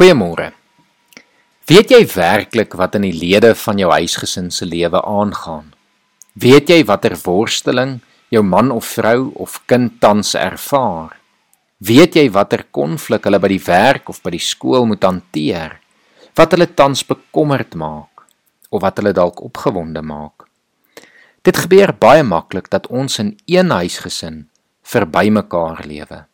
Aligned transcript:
Goeiemôre. 0.00 0.46
Weet 1.68 1.90
jy 1.92 1.98
werklik 2.08 2.72
wat 2.80 2.94
in 2.96 3.04
die 3.04 3.12
lede 3.12 3.50
van 3.52 3.76
jou 3.76 3.90
huisgesin 3.92 4.46
se 4.48 4.64
lewe 4.64 4.96
aangaan? 5.04 5.74
Weet 6.40 6.72
jy 6.72 6.78
watter 6.88 7.12
worsteling 7.20 7.98
jou 8.32 8.40
man 8.40 8.72
of 8.72 8.86
vrou 8.94 9.28
of 9.36 9.58
kind 9.68 9.98
tans 10.00 10.32
ervaar? 10.40 11.18
Weet 11.84 12.16
jy 12.16 12.30
watter 12.32 12.64
konflik 12.72 13.28
hulle 13.28 13.42
by 13.44 13.50
die 13.52 13.60
werk 13.66 14.08
of 14.08 14.22
by 14.24 14.32
die 14.38 14.40
skool 14.40 14.88
moet 14.88 15.04
hanteer? 15.04 15.76
Wat 16.32 16.56
hulle 16.56 16.70
tans 16.72 17.04
bekommerd 17.04 17.76
maak 17.76 18.24
of 18.72 18.80
wat 18.80 19.04
hulle 19.04 19.12
dalk 19.12 19.44
opgewonde 19.44 20.00
maak? 20.00 20.48
Dit 21.44 21.60
gebeur 21.66 21.92
baie 21.92 22.24
maklik 22.24 22.72
dat 22.72 22.88
ons 22.88 23.20
in 23.20 23.36
een 23.44 23.68
huisgesin 23.68 24.46
verby 24.80 25.28
mekaar 25.28 25.84
lewe. 25.84 26.24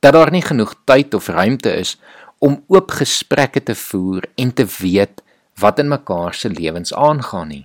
Dat 0.00 0.16
daar 0.16 0.32
nie 0.32 0.42
genoeg 0.42 0.72
tyd 0.88 1.12
of 1.14 1.28
ruimte 1.28 1.76
is 1.76 1.98
om 2.42 2.58
oop 2.66 2.90
gesprekke 2.98 3.62
te 3.62 3.74
voer 3.78 4.26
en 4.34 4.50
te 4.50 4.66
weet 4.80 5.22
wat 5.62 5.78
in 5.78 5.88
mekaar 5.92 6.34
se 6.34 6.50
lewens 6.50 6.94
aangaan 6.94 7.48
nie. 7.54 7.64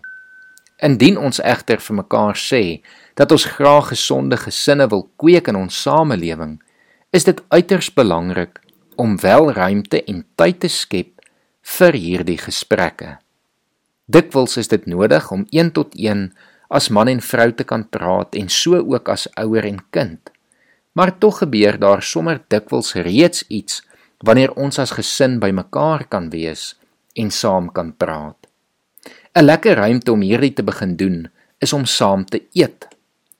Indien 0.86 1.18
ons 1.18 1.42
egter 1.42 1.82
vir 1.82 1.98
mekaar 2.04 2.38
sê 2.38 2.64
dat 3.18 3.34
ons 3.34 3.48
graag 3.58 3.90
gesonde 3.90 4.38
gesinne 4.38 4.86
wil 4.92 5.08
kweek 5.18 5.50
in 5.50 5.58
ons 5.58 5.82
samelewing, 5.82 6.60
is 7.10 7.26
dit 7.26 7.42
uiters 7.50 7.90
belangrik 7.94 8.62
om 9.02 9.18
wel 9.24 9.52
ruimte 9.58 10.04
en 10.04 10.22
tyd 10.38 10.60
te 10.62 10.70
skep 10.70 11.26
vir 11.78 11.98
hierdie 11.98 12.38
gesprekke. 12.38 13.18
Dikwels 14.06 14.60
is 14.62 14.70
dit 14.70 14.86
nodig 14.86 15.32
om 15.34 15.48
een 15.50 15.74
tot 15.74 15.98
een 15.98 16.30
as 16.70 16.92
man 16.94 17.10
en 17.10 17.24
vrou 17.24 17.50
te 17.56 17.66
kan 17.66 17.88
praat 17.90 18.38
en 18.38 18.50
so 18.52 18.78
ook 18.78 19.10
as 19.10 19.26
ouer 19.42 19.66
en 19.66 19.82
kind. 19.90 20.30
Maar 20.94 21.18
tog 21.18 21.42
gebeur 21.42 21.80
daar 21.80 22.04
sommer 22.04 22.42
dikwels 22.50 22.94
reeds 22.94 23.44
iets 23.48 23.82
wanneer 24.26 24.54
ons 24.58 24.80
as 24.80 24.94
gesin 24.98 25.38
bymekaar 25.40 26.08
kan 26.10 26.30
wees 26.34 26.76
en 27.14 27.32
saam 27.32 27.70
kan 27.72 27.94
praat. 27.94 28.48
'n 29.38 29.46
Lekker 29.46 29.78
ruimte 29.78 30.12
om 30.12 30.22
hierdie 30.22 30.54
te 30.54 30.64
begin 30.64 30.96
doen 30.98 31.28
is 31.62 31.74
om 31.74 31.86
saam 31.86 32.26
te 32.26 32.42
eet. 32.54 32.88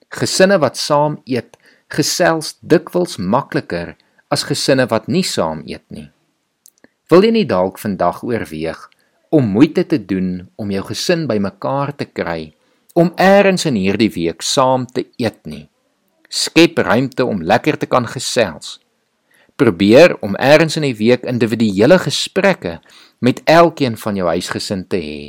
Gesinne 0.08 0.58
wat 0.58 0.76
saam 0.76 1.18
eet, 1.24 1.56
gesels 1.88 2.56
dikwels 2.60 3.16
makliker 3.18 3.96
as 4.30 4.44
gesinne 4.44 4.86
wat 4.86 5.08
nie 5.08 5.22
saam 5.22 5.62
eet 5.66 5.84
nie. 5.90 6.10
Wil 7.10 7.24
jy 7.24 7.32
nie 7.32 7.48
dalk 7.48 7.78
vandag 7.78 8.22
oorweeg 8.22 8.88
om 9.30 9.44
moeite 9.44 9.84
te 9.86 9.98
doen 9.98 10.48
om 10.56 10.70
jou 10.70 10.84
gesin 10.84 11.26
bymekaar 11.26 11.96
te 11.96 12.04
kry 12.04 12.52
om 12.94 13.12
eers 13.16 13.66
in 13.66 13.74
hierdie 13.74 14.10
week 14.12 14.42
saam 14.42 14.86
te 14.86 15.06
eet 15.18 15.46
nie? 15.46 15.68
Skep 16.28 16.78
ruimte 16.78 17.24
om 17.24 17.42
lekker 17.42 17.78
te 17.78 17.86
kan 17.86 18.06
gesels 18.06 18.78
probeer 19.58 20.14
om 20.22 20.36
eers 20.38 20.78
in 20.78 20.86
die 20.86 20.96
week 20.96 21.26
individuele 21.26 21.98
gesprekke 21.98 22.78
met 23.18 23.42
elkeen 23.44 23.96
van 23.98 24.16
jou 24.16 24.28
huisgesin 24.30 24.86
te 24.86 25.00
hê 25.02 25.22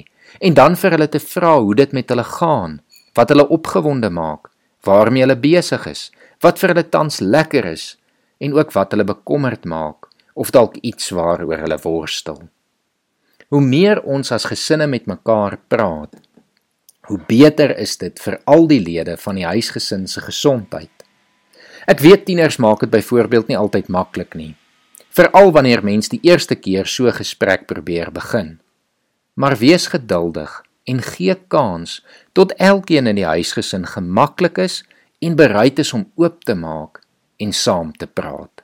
en 0.46 0.54
dan 0.54 0.78
vir 0.78 0.94
hulle 0.96 1.10
te 1.10 1.22
vra 1.24 1.56
hoe 1.58 1.76
dit 1.76 1.96
met 1.98 2.12
hulle 2.14 2.24
gaan, 2.24 2.78
wat 3.18 3.34
hulle 3.34 3.48
opgewonde 3.50 4.12
maak, 4.14 4.52
waarmee 4.86 5.26
hulle 5.26 5.40
besig 5.42 5.88
is, 5.90 6.04
wat 6.46 6.62
vir 6.62 6.74
hulle 6.76 6.86
tans 6.94 7.20
lekker 7.20 7.66
is 7.74 7.96
en 8.40 8.54
ook 8.56 8.72
wat 8.78 8.94
hulle 8.94 9.08
bekommerd 9.10 9.66
maak 9.66 10.08
of 10.40 10.54
dalk 10.56 10.78
iets 10.86 11.10
waaroor 11.10 11.66
hulle 11.66 11.80
worstel. 11.84 12.40
Hoe 13.50 13.62
meer 13.66 14.04
ons 14.06 14.32
as 14.32 14.46
gesinne 14.48 14.88
met 14.88 15.10
mekaar 15.10 15.58
praat, 15.68 16.14
hoe 17.10 17.18
beter 17.28 17.74
is 17.82 17.98
dit 17.98 18.22
vir 18.22 18.38
al 18.46 18.68
die 18.70 18.80
lede 18.80 19.18
van 19.18 19.40
die 19.40 19.48
huisgesin 19.50 20.06
se 20.08 20.22
gesondheid. 20.22 20.94
Ek 21.90 22.04
weet 22.06 22.28
tieners 22.28 22.60
maak 22.62 22.84
dit 22.84 22.92
byvoorbeeld 22.94 23.48
nie 23.50 23.58
altyd 23.58 23.88
maklik 23.90 24.36
nie. 24.38 24.54
Veral 25.10 25.50
wanneer 25.56 25.82
mens 25.82 26.12
die 26.12 26.20
eerste 26.22 26.54
keer 26.54 26.86
so 26.86 27.10
gesprek 27.10 27.66
probeer 27.66 28.12
begin. 28.14 28.60
Maar 29.34 29.58
wees 29.58 29.88
geduldig 29.90 30.52
en 30.86 31.02
gee 31.02 31.34
kans 31.50 32.04
tot 32.38 32.54
elkeen 32.62 33.10
in 33.10 33.18
die 33.18 33.26
huisgesin 33.26 33.88
gemaklik 33.90 34.62
is 34.62 34.84
en 35.26 35.36
bereid 35.40 35.82
is 35.82 35.94
om 35.98 36.06
oop 36.22 36.44
te 36.46 36.54
maak 36.54 37.02
en 37.42 37.54
saam 37.54 37.90
te 37.98 38.06
praat. 38.06 38.62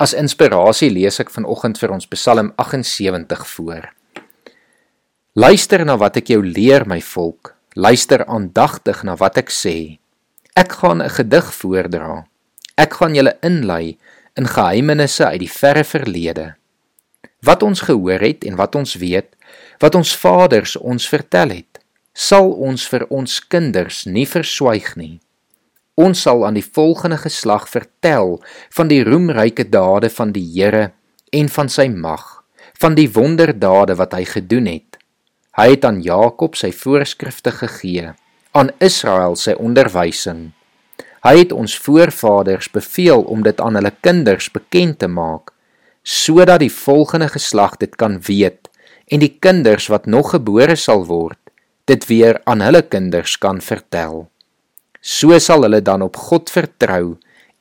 As 0.00 0.16
inspirasie 0.16 0.88
lees 0.94 1.20
ek 1.20 1.34
vanoggend 1.34 1.76
vir 1.76 1.92
ons 1.92 2.08
Psalm 2.14 2.52
78 2.56 3.44
voor. 3.56 3.90
Luister 5.36 5.84
na 5.84 5.98
wat 6.00 6.16
ek 6.22 6.32
jou 6.32 6.40
leer, 6.40 6.88
my 6.88 7.00
volk. 7.04 7.52
Luister 7.76 8.24
aandagtig 8.24 9.04
na 9.04 9.18
wat 9.20 9.36
ek 9.36 9.52
sê. 9.52 9.98
Ek 10.56 10.72
gaan 10.80 11.02
'n 11.02 11.10
gedig 11.10 11.54
voordra. 11.54 12.27
Ek 12.78 12.94
gaan 13.00 13.16
julle 13.18 13.34
inlei 13.42 13.98
in 14.38 14.46
geheimenisse 14.46 15.26
uit 15.26 15.42
die 15.42 15.50
verre 15.50 15.82
verlede. 15.84 16.52
Wat 17.42 17.62
ons 17.66 17.82
gehoor 17.88 18.22
het 18.22 18.44
en 18.46 18.58
wat 18.58 18.76
ons 18.78 18.94
weet, 19.02 19.34
wat 19.82 19.98
ons 19.98 20.14
vaders 20.16 20.76
ons 20.78 21.08
vertel 21.10 21.56
het, 21.56 21.80
sal 22.14 22.52
ons 22.52 22.86
vir 22.90 23.06
ons 23.14 23.38
kinders 23.50 24.04
nie 24.06 24.26
verswyg 24.26 24.92
nie. 24.98 25.18
Ons 25.98 26.22
sal 26.26 26.44
aan 26.46 26.54
die 26.54 26.66
volgende 26.66 27.18
geslag 27.18 27.66
vertel 27.70 28.36
van 28.74 28.90
die 28.90 29.02
roemryke 29.06 29.66
dade 29.66 30.10
van 30.14 30.30
die 30.34 30.44
Here 30.54 30.92
en 31.34 31.50
van 31.50 31.70
sy 31.70 31.88
mag, 31.90 32.44
van 32.78 32.94
die 32.94 33.08
wonderdade 33.10 33.98
wat 33.98 34.14
hy 34.14 34.22
gedoen 34.26 34.70
het. 34.70 34.98
Hy 35.58 35.72
het 35.74 35.86
aan 35.86 35.98
Jakob 36.02 36.54
sy 36.54 36.70
voorskrifte 36.70 37.50
gegee, 37.50 38.12
aan 38.54 38.70
Israel 38.78 39.34
sy 39.34 39.56
onderwysing. 39.58 40.52
Hy 41.26 41.34
het 41.40 41.52
ons 41.52 41.74
voorvaders 41.82 42.70
beveel 42.70 43.22
om 43.22 43.42
dit 43.42 43.60
aan 43.60 43.78
hulle 43.78 43.92
kinders 44.00 44.50
bekend 44.54 44.98
te 44.98 45.08
maak 45.10 45.54
sodat 46.08 46.62
die 46.62 46.72
volgende 46.72 47.26
geslag 47.28 47.74
dit 47.76 47.92
kan 48.00 48.14
weet 48.24 48.70
en 49.12 49.20
die 49.20 49.34
kinders 49.44 49.90
wat 49.92 50.06
nog 50.06 50.30
gebore 50.32 50.76
sal 50.76 51.04
word 51.04 51.38
dit 51.88 52.04
weer 52.08 52.40
aan 52.44 52.60
hulle 52.60 52.82
kinders 52.84 53.38
kan 53.40 53.60
vertel. 53.64 54.28
So 55.00 55.38
sal 55.40 55.64
hulle 55.64 55.80
dan 55.84 56.04
op 56.04 56.16
God 56.16 56.52
vertrou 56.52 57.16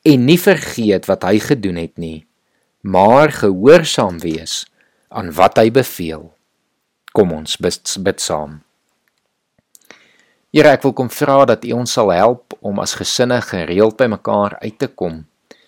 en 0.07 0.25
nie 0.27 0.39
vergeet 0.39 1.07
wat 1.07 1.23
hy 1.27 1.39
gedoen 1.43 1.79
het 1.79 1.95
nie, 1.99 2.25
maar 2.83 3.31
gehoorsaam 3.31 4.19
wees 4.23 4.65
aan 5.07 5.31
wat 5.35 5.59
hy 5.59 5.69
beveel. 5.71 6.29
Kom 7.15 7.31
ons 7.35 7.57
bid 7.59 8.23
saam. 8.23 8.61
Here, 10.57 10.71
ek 10.73 10.87
wil 10.87 10.93
kom 10.97 11.09
vra 11.13 11.43
dat 11.45 11.65
U 11.69 11.75
ons 11.75 11.91
sal 11.93 12.09
help 12.17 12.55
om 12.65 12.79
as 12.81 12.95
gesinne 12.97 13.35
gereeld 13.45 13.93
by 13.99 14.07
mekaar 14.09 14.55
uit 14.63 14.79
te 14.81 14.87
kom, 14.89 15.19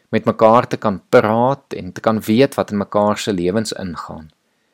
met 0.09 0.25
mekaar 0.25 0.66
te 0.66 0.79
kan 0.81 0.95
praat 1.13 1.75
en 1.77 1.91
te 1.94 2.01
kan 2.01 2.17
weet 2.25 2.55
wat 2.57 2.72
in 2.73 2.79
mekaar 2.81 3.19
se 3.22 3.29
lewens 3.29 3.69
ingaan. 3.77 4.31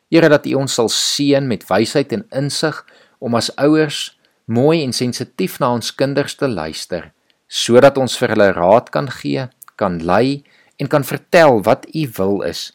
Here, 0.07 0.29
dat 0.31 0.45
U 0.47 0.53
ons 0.61 0.77
sal 0.79 0.87
seën 0.87 1.43
met 1.43 1.65
wysheid 1.67 2.15
en 2.15 2.23
insig 2.31 2.77
om 3.19 3.35
as 3.35 3.49
ouers 3.59 4.13
mooi 4.47 4.85
en 4.85 4.95
sensitief 4.95 5.57
na 5.59 5.73
ons 5.75 5.89
kinders 5.91 6.37
te 6.39 6.47
luister, 6.47 7.09
sodat 7.51 7.99
ons 7.99 8.15
vir 8.21 8.31
hulle 8.37 8.47
raad 8.55 8.87
kan 8.95 9.09
gee, 9.17 9.49
kan 9.75 9.97
lei 9.99 10.45
en 10.79 10.87
kan 10.87 11.03
vertel 11.03 11.59
wat 11.67 11.89
U 11.91 12.05
wil 12.21 12.39
is 12.47 12.69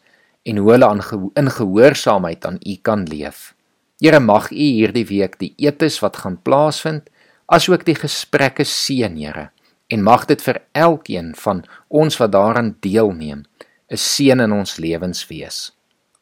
en 0.45 0.61
hoe 0.61 0.75
hulle 0.75 0.93
in 1.41 1.49
gehoorsaamheid 1.57 2.45
aan 2.45 2.61
U 2.61 2.77
kan 2.85 3.09
leef. 3.09 3.55
Here 3.97 4.21
mag 4.21 4.51
U 4.53 4.61
hierdie 4.61 5.07
week 5.09 5.41
die 5.41 5.55
etes 5.57 6.03
wat 6.05 6.21
gaan 6.21 6.37
plaasvind 6.45 7.09
asook 7.51 7.85
die 7.85 7.99
gesprekke 7.99 8.65
seën, 8.65 9.17
Here, 9.19 9.51
en 9.91 10.05
mag 10.07 10.27
dit 10.31 10.43
vir 10.43 10.63
elkeen 10.79 11.35
van 11.43 11.65
ons 11.89 12.19
wat 12.23 12.33
daaraan 12.33 12.77
deelneem, 12.81 13.45
'n 13.91 13.97
seën 13.97 14.41
in 14.41 14.53
ons 14.53 14.77
lewens 14.77 15.27
wees. 15.27 15.73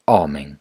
Amen. 0.05 0.59